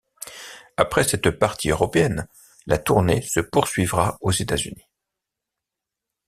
Après 0.77 1.03
cette 1.03 1.29
partie 1.29 1.69
européenne, 1.69 2.27
la 2.65 2.79
tournée 2.79 3.21
se 3.21 3.39
poursuivra 3.39 4.17
aux 4.21 4.31
États 4.31 4.55
Unis. 4.55 4.87